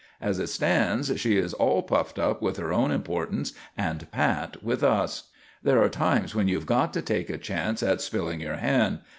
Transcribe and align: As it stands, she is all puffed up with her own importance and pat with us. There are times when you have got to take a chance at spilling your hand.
As 0.19 0.39
it 0.39 0.47
stands, 0.47 1.19
she 1.19 1.37
is 1.37 1.53
all 1.53 1.83
puffed 1.83 2.17
up 2.17 2.41
with 2.41 2.57
her 2.57 2.73
own 2.73 2.89
importance 2.89 3.53
and 3.77 4.09
pat 4.11 4.63
with 4.63 4.83
us. 4.83 5.25
There 5.61 5.79
are 5.83 5.89
times 5.89 6.33
when 6.33 6.47
you 6.47 6.55
have 6.55 6.65
got 6.65 6.91
to 6.93 7.03
take 7.03 7.29
a 7.29 7.37
chance 7.37 7.83
at 7.83 8.01
spilling 8.01 8.41
your 8.41 8.55
hand. 8.57 9.01